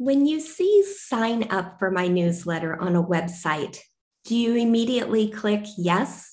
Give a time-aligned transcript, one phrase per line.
[0.00, 3.80] When you see sign up for my newsletter on a website,
[4.24, 6.30] do you immediately click yes?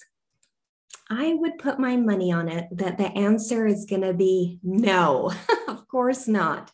[1.10, 5.34] I would put my money on it that the answer is going to be no,
[5.68, 6.72] of course not.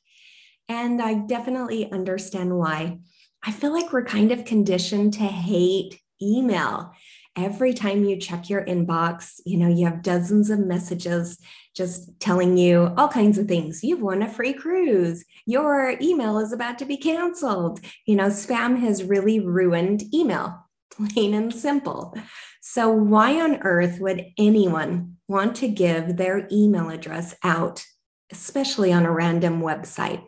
[0.70, 3.00] And I definitely understand why.
[3.44, 6.92] I feel like we're kind of conditioned to hate email.
[7.36, 11.40] Every time you check your inbox, you know, you have dozens of messages
[11.75, 13.84] just telling you all kinds of things.
[13.84, 15.25] You've won a free cruise.
[15.45, 17.80] Your email is about to be canceled.
[18.06, 22.16] You know, spam has really ruined email, plain and simple.
[22.62, 27.84] So, why on earth would anyone want to give their email address out,
[28.31, 30.23] especially on a random website?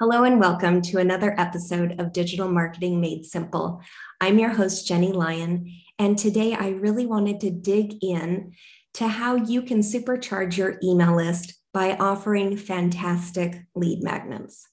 [0.00, 3.82] Hello and welcome to another episode of Digital Marketing Made Simple.
[4.18, 8.54] I'm your host, Jenny Lyon, and today I really wanted to dig in
[8.94, 14.66] to how you can supercharge your email list by offering fantastic lead magnets.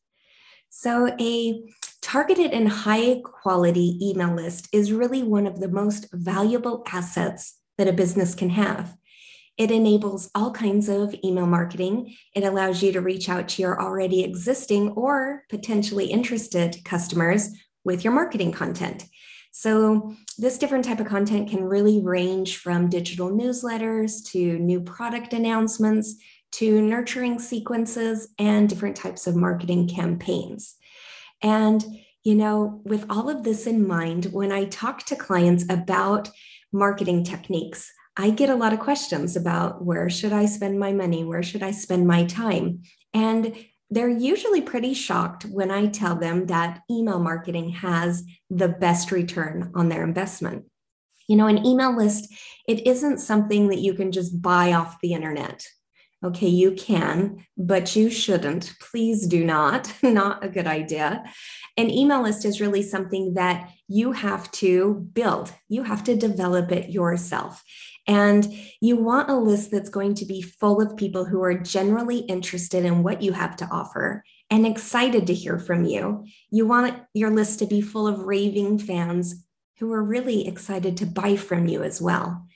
[0.70, 1.62] So, a
[2.02, 7.90] targeted and high quality email list is really one of the most valuable assets that
[7.90, 8.96] a business can have.
[9.58, 12.16] It enables all kinds of email marketing.
[12.36, 17.50] It allows you to reach out to your already existing or potentially interested customers
[17.84, 19.06] with your marketing content.
[19.52, 25.34] So, this different type of content can really range from digital newsletters to new product
[25.34, 26.16] announcements
[26.52, 30.76] to nurturing sequences and different types of marketing campaigns.
[31.42, 31.84] And,
[32.24, 36.30] you know, with all of this in mind, when I talk to clients about
[36.72, 41.24] marketing techniques, I get a lot of questions about where should I spend my money?
[41.24, 42.82] Where should I spend my time?
[43.14, 43.56] And
[43.90, 49.72] they're usually pretty shocked when I tell them that email marketing has the best return
[49.76, 50.66] on their investment.
[51.28, 52.34] You know, an email list,
[52.68, 55.66] it isn't something that you can just buy off the internet.
[56.24, 58.74] Okay, you can, but you shouldn't.
[58.80, 59.94] Please do not.
[60.04, 61.24] not a good idea.
[61.78, 66.72] An email list is really something that you have to build, you have to develop
[66.72, 67.64] it yourself.
[68.08, 68.48] And
[68.82, 72.86] you want a list that's going to be full of people who are generally interested
[72.86, 76.26] in what you have to offer and excited to hear from you.
[76.50, 79.44] You want your list to be full of raving fans
[79.80, 82.48] who are really excited to buy from you as well.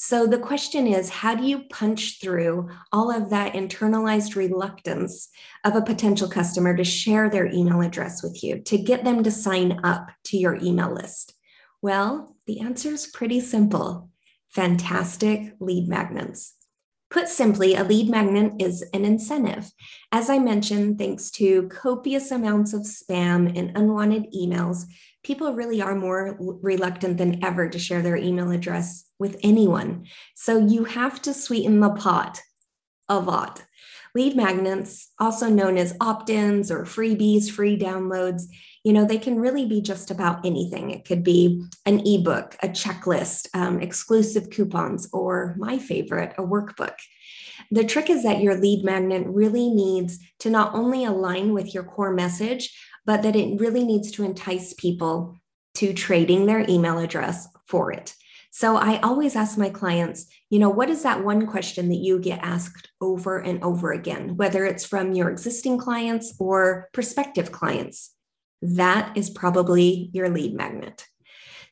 [0.00, 5.28] So the question is how do you punch through all of that internalized reluctance
[5.64, 9.32] of a potential customer to share their email address with you, to get them to
[9.32, 11.34] sign up to your email list?
[11.82, 14.10] Well, the answer is pretty simple
[14.50, 16.54] fantastic lead magnets.
[17.10, 19.70] Put simply, a lead magnet is an incentive.
[20.12, 24.84] As I mentioned, thanks to copious amounts of spam and unwanted emails,
[25.28, 30.06] people really are more reluctant than ever to share their email address with anyone.
[30.34, 32.40] So you have to sweeten the pot
[33.10, 33.62] a lot.
[34.14, 38.44] Lead magnets, also known as opt ins or freebies, free downloads,
[38.84, 40.90] you know, they can really be just about anything.
[40.90, 46.94] It could be an ebook, a checklist, um, exclusive coupons, or my favorite, a workbook.
[47.70, 51.84] The trick is that your lead magnet really needs to not only align with your
[51.84, 52.74] core message,
[53.08, 55.36] but that it really needs to entice people
[55.74, 58.14] to trading their email address for it.
[58.50, 62.20] So I always ask my clients, you know, what is that one question that you
[62.20, 68.14] get asked over and over again, whether it's from your existing clients or prospective clients?
[68.62, 71.06] that is probably your lead magnet.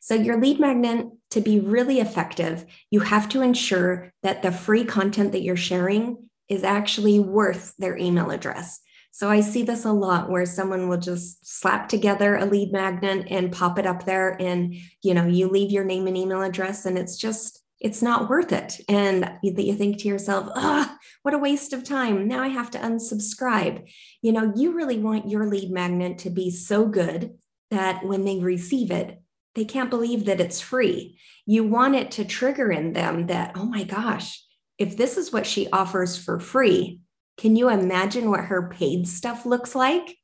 [0.00, 4.84] So, your lead magnet, to be really effective, you have to ensure that the free
[4.84, 8.80] content that you're sharing is actually worth their email address.
[9.16, 13.26] So, I see this a lot where someone will just slap together a lead magnet
[13.30, 16.84] and pop it up there, and you know, you leave your name and email address,
[16.84, 18.78] and it's just it's not worth it.
[18.90, 22.28] And you, think to yourself, ah, what a waste of time.
[22.28, 23.88] Now I have to unsubscribe.
[24.20, 27.38] You know, you really want your lead magnet to be so good
[27.70, 29.22] that when they receive it,
[29.54, 31.18] they can't believe that it's free.
[31.46, 34.44] You want it to trigger in them that, oh my gosh,
[34.76, 37.00] if this is what she offers for free,
[37.36, 40.16] can you imagine what her paid stuff looks like?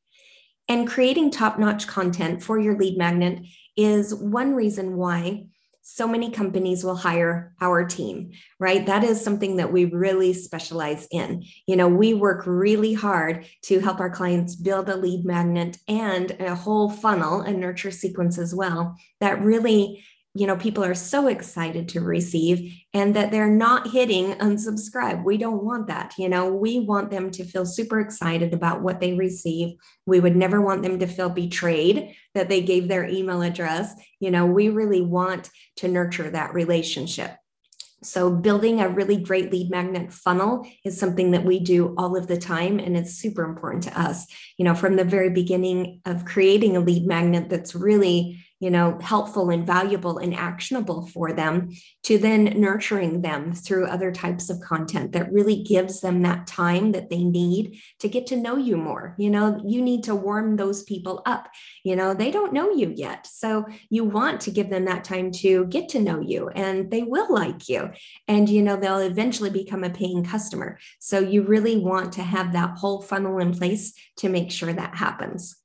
[0.68, 3.44] And creating top notch content for your lead magnet
[3.76, 5.46] is one reason why
[5.84, 8.30] so many companies will hire our team,
[8.60, 8.86] right?
[8.86, 11.42] That is something that we really specialize in.
[11.66, 16.30] You know, we work really hard to help our clients build a lead magnet and
[16.38, 21.26] a whole funnel, and nurture sequence as well, that really you know people are so
[21.26, 25.24] excited to receive and that they're not hitting unsubscribe.
[25.24, 29.00] We don't want that you know we want them to feel super excited about what
[29.00, 29.76] they receive.
[30.06, 33.94] We would never want them to feel betrayed that they gave their email address.
[34.20, 37.36] You know we really want to nurture that relationship.
[38.04, 42.26] So, building a really great lead magnet funnel is something that we do all of
[42.26, 44.26] the time, and it's super important to us.
[44.58, 48.96] You know, from the very beginning of creating a lead magnet that's really you know,
[49.02, 51.68] helpful and valuable and actionable for them
[52.04, 56.92] to then nurturing them through other types of content that really gives them that time
[56.92, 59.16] that they need to get to know you more.
[59.18, 61.48] You know, you need to warm those people up.
[61.82, 63.26] You know, they don't know you yet.
[63.26, 67.02] So you want to give them that time to get to know you and they
[67.02, 67.90] will like you.
[68.28, 70.78] And, you know, they'll eventually become a paying customer.
[71.00, 74.94] So you really want to have that whole funnel in place to make sure that
[74.94, 75.56] happens.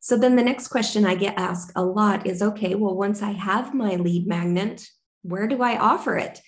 [0.00, 3.32] So then the next question I get asked a lot is okay, well, once I
[3.32, 4.86] have my lead magnet,
[5.22, 6.40] where do I offer it?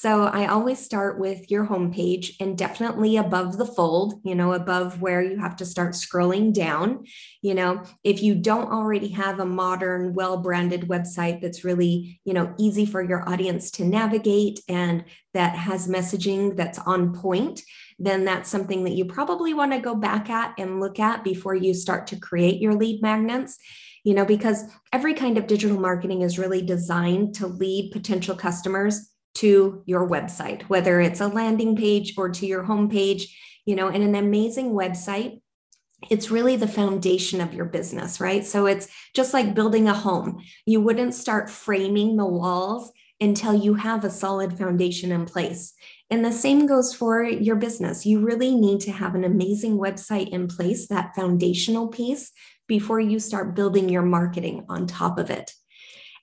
[0.00, 5.00] So I always start with your homepage and definitely above the fold, you know, above
[5.00, 7.04] where you have to start scrolling down.
[7.42, 12.32] You know, if you don't already have a modern, well branded website that's really, you
[12.32, 15.04] know, easy for your audience to navigate and
[15.34, 17.62] that has messaging that's on point,
[17.98, 21.54] then that's something that you probably want to go back at and look at before
[21.54, 23.58] you start to create your lead magnets
[24.04, 29.10] you know, because every kind of digital marketing is really designed to lead potential customers
[29.34, 33.24] to your website, whether it's a landing page or to your homepage,
[33.66, 35.40] you know, and an amazing website.
[36.10, 38.46] It's really the foundation of your business, right?
[38.46, 40.42] So it's just like building a home.
[40.64, 42.90] You wouldn't start framing the walls
[43.20, 45.74] until you have a solid foundation in place.
[46.10, 48.06] And the same goes for your business.
[48.06, 52.32] You really need to have an amazing website in place, that foundational piece,
[52.66, 55.52] before you start building your marketing on top of it.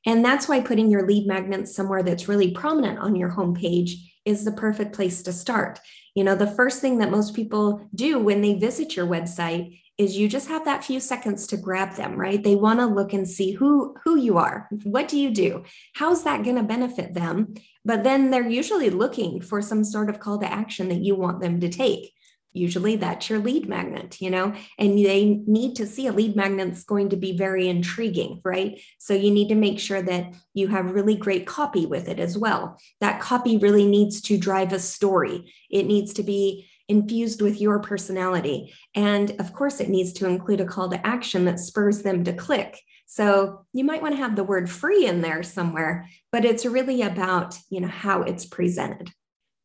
[0.06, 3.92] And that's why putting your lead magnets somewhere that's really prominent on your homepage
[4.24, 5.80] is the perfect place to start.
[6.16, 10.18] You know, the first thing that most people do when they visit your website is
[10.18, 12.44] you just have that few seconds to grab them, right?
[12.44, 14.68] They want to look and see who who you are.
[14.84, 15.64] What do you do?
[15.94, 17.56] How's that going to benefit them?
[17.86, 21.40] But then they're usually looking for some sort of call to action that you want
[21.40, 22.12] them to take.
[22.52, 26.70] Usually that's your lead magnet you know and they need to see a lead magnet
[26.70, 28.80] that's going to be very intriguing right?
[28.98, 32.38] So you need to make sure that you have really great copy with it as
[32.38, 32.80] well.
[33.02, 35.54] That copy really needs to drive a story.
[35.70, 38.74] It needs to be infused with your personality.
[38.96, 42.31] And of course it needs to include a call to action that spurs them to
[42.31, 46.66] click so you might want to have the word free in there somewhere but it's
[46.66, 49.12] really about you know how it's presented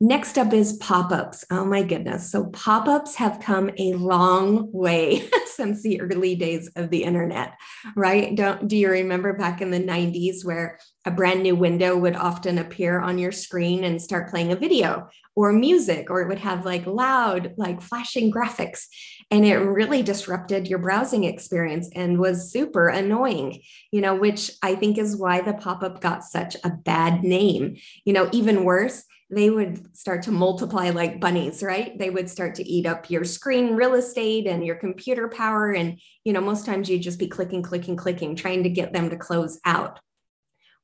[0.02, 1.44] Next up is pop ups.
[1.50, 2.32] Oh my goodness.
[2.32, 7.52] So, pop ups have come a long way since the early days of the internet,
[7.94, 8.34] right?
[8.34, 12.56] Don't, do you remember back in the 90s where a brand new window would often
[12.56, 15.06] appear on your screen and start playing a video
[15.36, 18.86] or music, or it would have like loud, like flashing graphics?
[19.30, 24.74] And it really disrupted your browsing experience and was super annoying, you know, which I
[24.74, 27.76] think is why the pop up got such a bad name.
[28.04, 31.96] You know, even worse, they would start to multiply like bunnies, right?
[31.96, 35.70] They would start to eat up your screen real estate and your computer power.
[35.70, 39.10] And, you know, most times you'd just be clicking, clicking, clicking, trying to get them
[39.10, 40.00] to close out.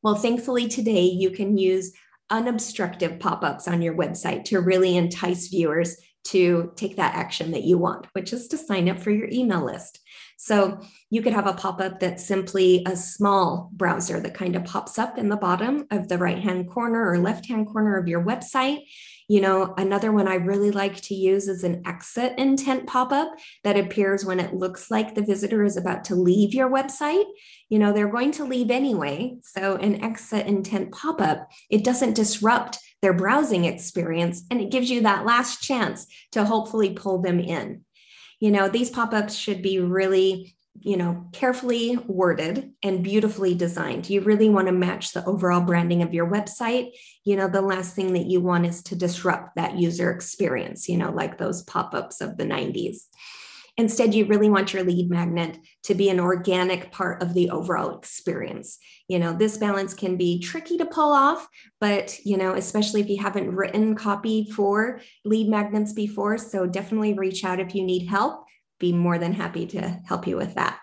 [0.02, 1.92] Well, thankfully, today you can use
[2.30, 5.96] unobstructive pop ups on your website to really entice viewers
[6.30, 9.64] to take that action that you want, which is to sign up for your email
[9.64, 10.00] list.
[10.38, 14.64] So you could have a pop up that's simply a small browser that kind of
[14.64, 18.06] pops up in the bottom of the right hand corner or left hand corner of
[18.06, 18.85] your website.
[19.28, 23.33] You know, another one I really like to use is an exit intent pop up
[23.64, 27.25] that appears when it looks like the visitor is about to leave your website.
[27.68, 29.38] You know, they're going to leave anyway.
[29.42, 34.90] So, an exit intent pop up, it doesn't disrupt their browsing experience and it gives
[34.90, 37.84] you that last chance to hopefully pull them in.
[38.40, 44.10] You know, these pop ups should be really you know, carefully worded and beautifully designed.
[44.10, 46.90] You really want to match the overall branding of your website.
[47.25, 50.98] You know, the last thing that you want is to disrupt that user experience, you
[50.98, 53.04] know, like those pop ups of the 90s.
[53.78, 57.99] Instead, you really want your lead magnet to be an organic part of the overall
[57.99, 58.78] experience.
[59.06, 61.47] You know, this balance can be tricky to pull off,
[61.78, 66.38] but, you know, especially if you haven't written copy for lead magnets before.
[66.38, 68.45] So definitely reach out if you need help.
[68.80, 70.78] Be more than happy to help you with that.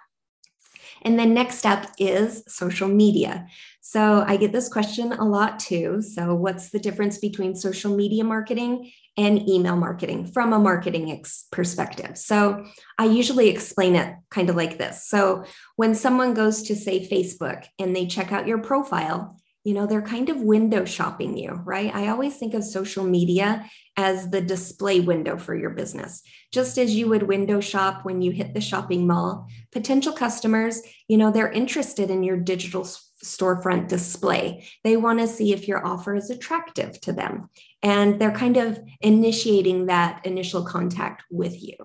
[1.06, 3.48] And then next up is social media.
[3.82, 6.02] So I get this question a lot too.
[6.02, 11.48] So, what's the difference between social media marketing and email marketing from a marketing ex-
[11.52, 12.18] perspective?
[12.18, 12.66] So,
[12.98, 15.06] I usually explain it kind of like this.
[15.06, 15.44] So,
[15.76, 20.02] when someone goes to, say, Facebook and they check out your profile, you know, they're
[20.02, 21.94] kind of window shopping you, right?
[21.96, 26.22] I always think of social media as the display window for your business.
[26.52, 31.18] Just as you would window shop when you hit the shopping mall, potential customers, you
[31.18, 34.68] know, they're interested in your digital storefront display.
[34.84, 37.50] They want to see if your offer is attractive to them.
[37.82, 41.76] And they're kind of initiating that initial contact with you.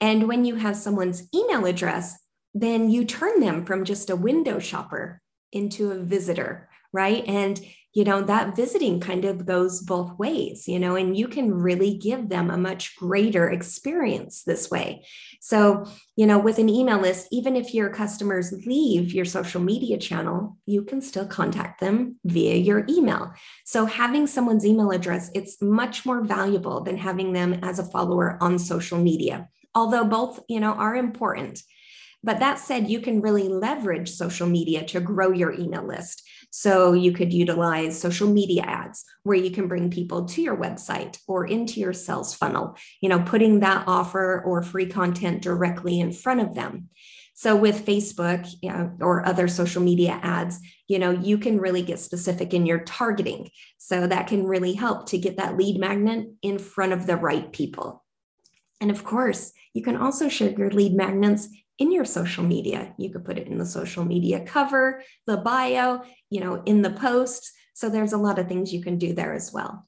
[0.00, 2.18] And when you have someone's email address,
[2.54, 5.20] then you turn them from just a window shopper
[5.52, 7.24] into a visitor right?
[7.26, 7.60] And,
[7.92, 11.98] you know, that visiting kind of goes both ways, you know, and you can really
[11.98, 15.04] give them a much greater experience this way.
[15.40, 15.84] So,
[16.16, 20.56] you know, with an email list, even if your customers leave your social media channel,
[20.66, 23.32] you can still contact them via your email.
[23.64, 28.38] So, having someone's email address, it's much more valuable than having them as a follower
[28.40, 31.62] on social media, although both, you know, are important.
[32.24, 36.26] But that said, you can really leverage social media to grow your email list.
[36.56, 41.18] So you could utilize social media ads where you can bring people to your website
[41.26, 46.12] or into your sales funnel, you know, putting that offer or free content directly in
[46.12, 46.90] front of them.
[47.34, 51.82] So with Facebook you know, or other social media ads, you know, you can really
[51.82, 53.50] get specific in your targeting.
[53.78, 57.50] So that can really help to get that lead magnet in front of the right
[57.50, 58.04] people.
[58.80, 62.94] And of course, you can also share your lead magnets in your social media.
[62.98, 66.90] You could put it in the social media cover, the bio, you know, in the
[66.90, 67.52] posts.
[67.74, 69.86] So there's a lot of things you can do there as well.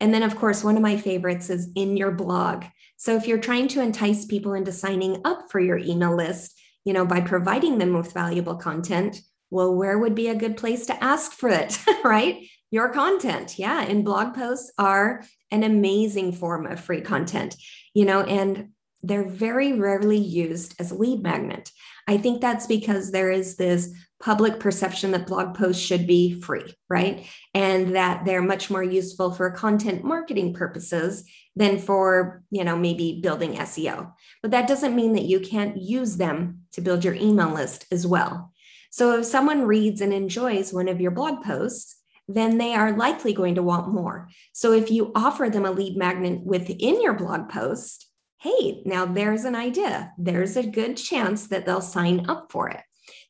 [0.00, 2.64] And then, of course, one of my favorites is in your blog.
[2.96, 6.92] So if you're trying to entice people into signing up for your email list, you
[6.92, 9.20] know, by providing them with valuable content,
[9.50, 12.44] well, where would be a good place to ask for it, right?
[12.70, 13.58] Your content.
[13.58, 13.82] Yeah.
[13.82, 17.54] And blog posts are an amazing form of free content,
[17.94, 18.70] you know, and
[19.02, 21.70] they're very rarely used as a lead magnet.
[22.06, 26.74] I think that's because there is this public perception that blog posts should be free,
[26.88, 27.26] right?
[27.54, 31.24] And that they're much more useful for content marketing purposes
[31.56, 34.12] than for, you know, maybe building SEO.
[34.40, 38.06] But that doesn't mean that you can't use them to build your email list as
[38.06, 38.52] well.
[38.90, 41.96] So if someone reads and enjoys one of your blog posts,
[42.28, 44.28] then they are likely going to want more.
[44.52, 48.06] So if you offer them a lead magnet within your blog post,
[48.42, 50.12] hey, now there's an idea.
[50.18, 52.80] There's a good chance that they'll sign up for it.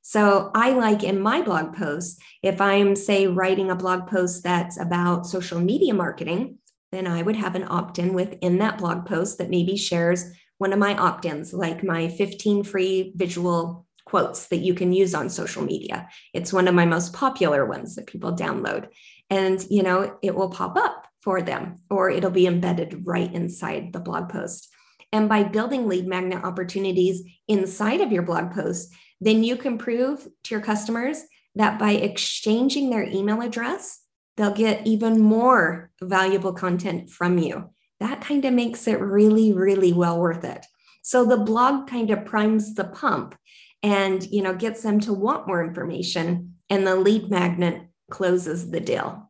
[0.00, 4.80] So I like in my blog posts, if I'm, say, writing a blog post that's
[4.80, 6.58] about social media marketing,
[6.92, 10.72] then I would have an opt in within that blog post that maybe shares one
[10.72, 15.28] of my opt ins, like my 15 free visual quotes that you can use on
[15.28, 16.08] social media.
[16.32, 18.88] It's one of my most popular ones that people download.
[19.28, 23.92] And, you know, it will pop up for them or it'll be embedded right inside
[23.92, 24.71] the blog post.
[25.12, 30.26] And by building lead magnet opportunities inside of your blog post, then you can prove
[30.44, 31.22] to your customers
[31.54, 34.00] that by exchanging their email address,
[34.36, 37.70] they'll get even more valuable content from you.
[38.00, 40.66] That kind of makes it really, really well worth it.
[41.02, 43.36] So the blog kind of primes the pump
[43.82, 48.80] and you know gets them to want more information and the lead magnet closes the
[48.80, 49.21] deal.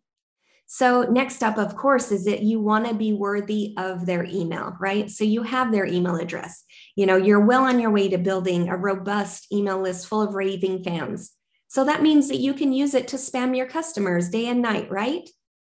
[0.74, 4.74] So, next up, of course, is that you want to be worthy of their email,
[4.80, 5.10] right?
[5.10, 6.64] So, you have their email address.
[6.96, 10.34] You know, you're well on your way to building a robust email list full of
[10.34, 11.32] raving fans.
[11.68, 14.90] So, that means that you can use it to spam your customers day and night,
[14.90, 15.28] right?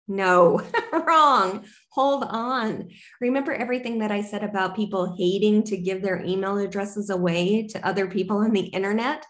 [0.09, 1.63] No, wrong.
[1.93, 2.89] Hold on.
[3.21, 7.87] Remember everything that I said about people hating to give their email addresses away to
[7.87, 9.25] other people on the internet?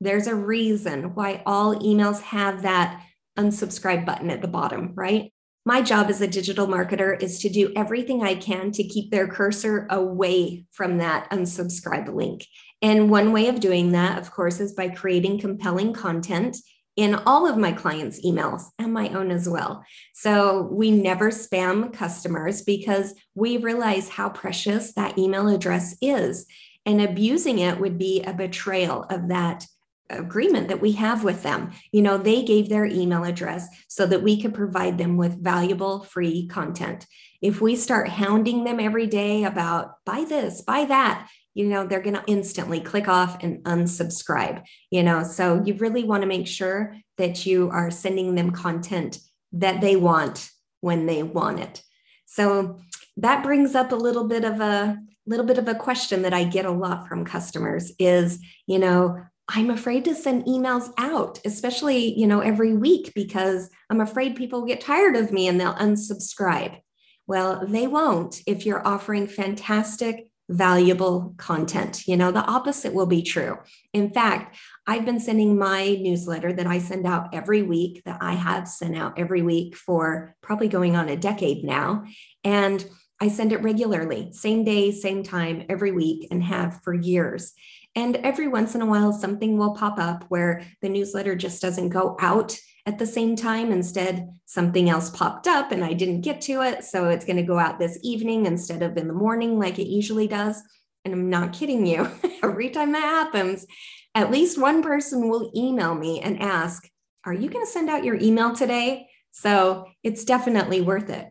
[0.00, 3.04] There's a reason why all emails have that
[3.38, 5.32] unsubscribe button at the bottom, right?
[5.64, 9.28] My job as a digital marketer is to do everything I can to keep their
[9.28, 12.46] cursor away from that unsubscribe link.
[12.80, 16.56] And one way of doing that, of course, is by creating compelling content
[16.96, 19.84] in all of my clients' emails and my own as well.
[20.14, 26.46] So we never spam customers because we realize how precious that email address is.
[26.84, 29.64] And abusing it would be a betrayal of that
[30.12, 31.72] agreement that we have with them.
[31.92, 36.04] You know, they gave their email address so that we could provide them with valuable
[36.04, 37.06] free content.
[37.40, 42.00] If we start hounding them every day about buy this, buy that, you know, they're
[42.00, 45.22] going to instantly click off and unsubscribe, you know.
[45.22, 49.18] So you really want to make sure that you are sending them content
[49.52, 50.50] that they want
[50.80, 51.82] when they want it.
[52.26, 52.80] So
[53.18, 56.44] that brings up a little bit of a little bit of a question that I
[56.44, 62.18] get a lot from customers is, you know, I'm afraid to send emails out, especially,
[62.18, 66.78] you know, every week because I'm afraid people get tired of me and they'll unsubscribe.
[67.26, 72.06] Well, they won't if you're offering fantastic, valuable content.
[72.06, 73.58] You know, the opposite will be true.
[73.92, 74.56] In fact,
[74.86, 78.96] I've been sending my newsletter that I send out every week, that I have sent
[78.96, 82.04] out every week for probably going on a decade now.
[82.44, 82.84] And
[83.20, 87.52] I send it regularly, same day, same time, every week, and have for years.
[87.94, 91.90] And every once in a while, something will pop up where the newsletter just doesn't
[91.90, 93.70] go out at the same time.
[93.70, 96.84] Instead, something else popped up and I didn't get to it.
[96.84, 99.88] So it's going to go out this evening instead of in the morning, like it
[99.88, 100.62] usually does.
[101.04, 102.08] And I'm not kidding you.
[102.42, 103.66] every time that happens,
[104.14, 106.88] at least one person will email me and ask,
[107.24, 109.08] Are you going to send out your email today?
[109.32, 111.28] So it's definitely worth it.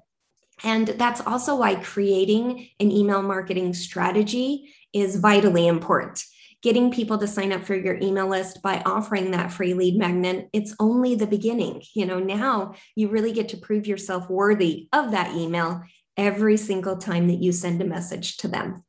[0.64, 6.24] And that's also why creating an email marketing strategy is vitally important
[6.62, 10.50] getting people to sign up for your email list by offering that free lead magnet
[10.54, 11.82] it's only the beginning.
[11.94, 15.84] You know now you really get to prove yourself worthy of that email
[16.18, 18.84] every single time that you send a message to them.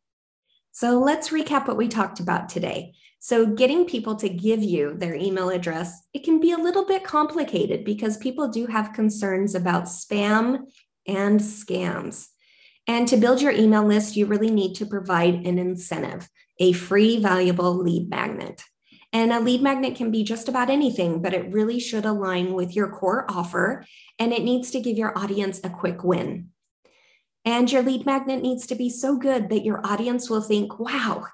[0.73, 2.95] So let's recap what we talked about today.
[3.19, 7.05] So getting people to give you their email address it can be a little bit
[7.05, 10.67] complicated because people do have concerns about spam
[11.07, 12.29] and scams.
[12.89, 17.19] And to build your email list, you really need to provide an incentive a free,
[17.21, 18.63] valuable lead magnet.
[19.13, 22.75] And a lead magnet can be just about anything, but it really should align with
[22.75, 23.85] your core offer
[24.19, 26.49] and it needs to give your audience a quick win.
[27.45, 31.27] And your lead magnet needs to be so good that your audience will think, wow,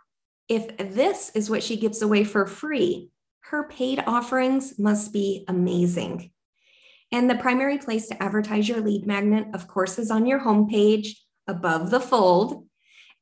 [0.48, 3.10] if this is what she gives away for free,
[3.42, 6.32] her paid offerings must be amazing.
[7.12, 11.10] And the primary place to advertise your lead magnet, of course, is on your homepage
[11.46, 12.66] above the fold.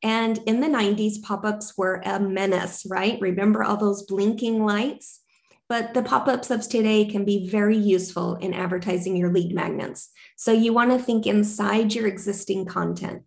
[0.02, 3.18] And in the 90s, pop ups were a menace, right?
[3.20, 5.20] Remember all those blinking lights?
[5.68, 10.10] But the pop ups of today can be very useful in advertising your lead magnets.
[10.36, 13.22] So you want to think inside your existing content.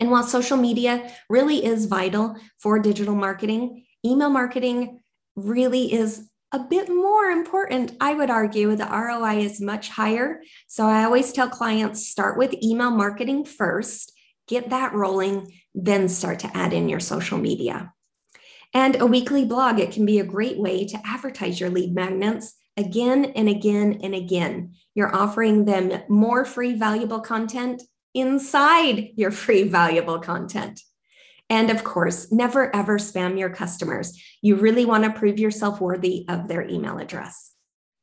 [0.00, 5.00] And while social media really is vital for digital marketing, email marketing
[5.36, 8.74] really is a bit more important, I would argue.
[8.74, 10.42] The ROI is much higher.
[10.66, 14.12] So I always tell clients start with email marketing first
[14.50, 17.92] get that rolling, then start to add in your social media.
[18.72, 22.54] And a weekly blog, it can be a great way to advertise your lead magnets
[22.76, 24.74] again and again and again.
[24.94, 27.82] You're offering them more free, valuable content
[28.14, 30.80] inside your free, valuable content.
[31.48, 34.20] And of course, never ever spam your customers.
[34.40, 37.52] You really want to prove yourself worthy of their email address.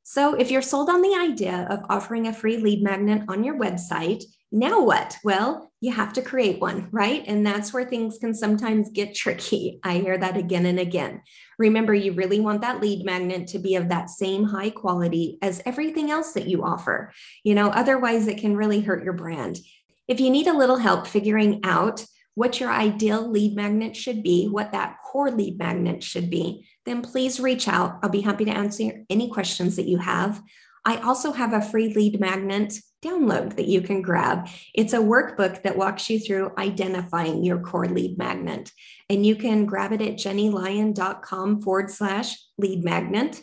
[0.04, 3.58] So, if you're sold on the idea of offering a free lead magnet on your
[3.58, 5.18] website, now what?
[5.24, 7.24] Well, you have to create one, right?
[7.28, 9.80] And that's where things can sometimes get tricky.
[9.84, 11.22] I hear that again and again.
[11.60, 15.62] Remember, you really want that lead magnet to be of that same high quality as
[15.66, 17.12] everything else that you offer.
[17.44, 19.60] You know, otherwise, it can really hurt your brand.
[20.08, 22.06] If you need a little help figuring out
[22.36, 27.02] what your ideal lead magnet should be, what that core lead magnet should be, then
[27.02, 28.00] please reach out.
[28.02, 30.42] I'll be happy to answer any questions that you have.
[30.88, 32.74] I also have a free lead magnet
[33.04, 34.48] download that you can grab.
[34.74, 38.72] It's a workbook that walks you through identifying your core lead magnet.
[39.10, 43.42] And you can grab it at jennylyon.com forward slash lead magnet.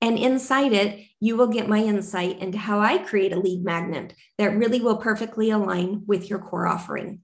[0.00, 4.14] And inside it, you will get my insight into how I create a lead magnet
[4.38, 7.20] that really will perfectly align with your core offering.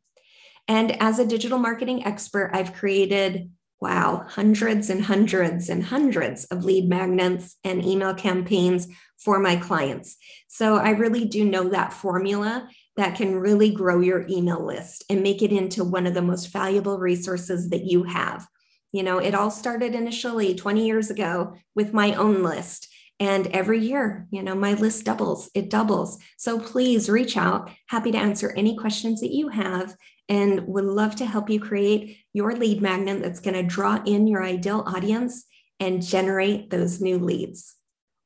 [0.69, 3.51] And as a digital marketing expert, I've created
[3.83, 8.87] wow, hundreds and hundreds and hundreds of lead magnets and email campaigns
[9.19, 10.17] for my clients.
[10.47, 15.21] So I really do know that formula that can really grow your email list and
[15.21, 18.47] make it into one of the most valuable resources that you have.
[18.93, 22.89] You know, it all started initially 20 years ago with my own list.
[23.19, 26.19] And every year, you know, my list doubles, it doubles.
[26.37, 27.71] So please reach out.
[27.87, 29.97] Happy to answer any questions that you have
[30.29, 34.27] and would love to help you create your lead magnet that's going to draw in
[34.27, 35.45] your ideal audience
[35.81, 37.75] and generate those new leads.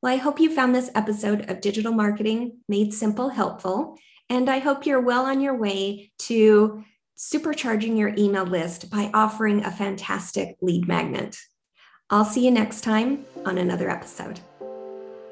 [0.01, 3.97] Well, I hope you found this episode of Digital Marketing Made Simple helpful.
[4.29, 6.83] And I hope you're well on your way to
[7.17, 11.37] supercharging your email list by offering a fantastic lead magnet.
[12.09, 14.39] I'll see you next time on another episode.